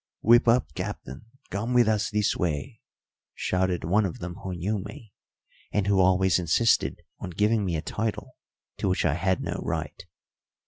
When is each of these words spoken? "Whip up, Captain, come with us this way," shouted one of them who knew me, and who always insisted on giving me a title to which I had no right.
"Whip 0.21 0.47
up, 0.47 0.73
Captain, 0.73 1.25
come 1.51 1.73
with 1.73 1.87
us 1.87 2.09
this 2.09 2.35
way," 2.35 2.81
shouted 3.35 3.83
one 3.83 4.03
of 4.03 4.17
them 4.17 4.33
who 4.41 4.55
knew 4.55 4.79
me, 4.79 5.13
and 5.71 5.85
who 5.85 5.99
always 5.99 6.39
insisted 6.39 7.03
on 7.19 7.29
giving 7.29 7.63
me 7.63 7.75
a 7.75 7.83
title 7.83 8.35
to 8.77 8.89
which 8.89 9.05
I 9.05 9.13
had 9.13 9.41
no 9.41 9.59
right. 9.61 10.03